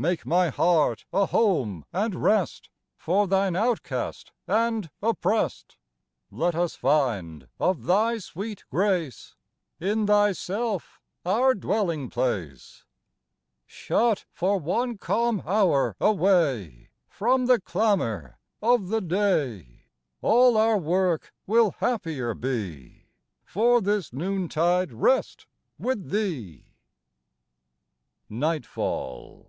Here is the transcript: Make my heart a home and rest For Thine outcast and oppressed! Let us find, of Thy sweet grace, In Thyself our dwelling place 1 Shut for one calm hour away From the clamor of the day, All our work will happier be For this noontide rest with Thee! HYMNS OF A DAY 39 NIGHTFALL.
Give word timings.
Make 0.00 0.24
my 0.24 0.48
heart 0.48 1.04
a 1.12 1.26
home 1.26 1.84
and 1.92 2.14
rest 2.14 2.70
For 2.96 3.26
Thine 3.28 3.54
outcast 3.54 4.32
and 4.46 4.88
oppressed! 5.02 5.76
Let 6.30 6.54
us 6.54 6.74
find, 6.74 7.48
of 7.58 7.84
Thy 7.84 8.16
sweet 8.16 8.64
grace, 8.70 9.36
In 9.78 10.06
Thyself 10.06 11.02
our 11.26 11.54
dwelling 11.54 12.08
place 12.08 12.86
1 13.64 13.64
Shut 13.66 14.24
for 14.32 14.58
one 14.58 14.96
calm 14.96 15.42
hour 15.44 15.94
away 16.00 16.88
From 17.06 17.44
the 17.44 17.60
clamor 17.60 18.38
of 18.62 18.88
the 18.88 19.02
day, 19.02 19.84
All 20.22 20.56
our 20.56 20.78
work 20.78 21.34
will 21.46 21.72
happier 21.72 22.32
be 22.32 23.08
For 23.44 23.82
this 23.82 24.14
noontide 24.14 24.94
rest 24.94 25.46
with 25.78 26.08
Thee! 26.10 26.72
HYMNS 28.30 28.30
OF 28.30 28.30
A 28.30 28.30
DAY 28.30 28.30
39 28.30 28.40
NIGHTFALL. 28.40 29.46